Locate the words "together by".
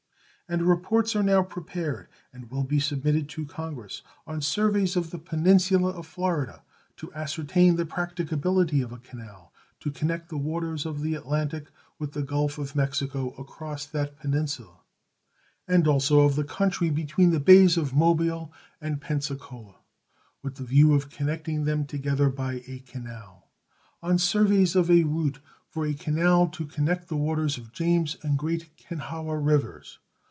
21.85-22.61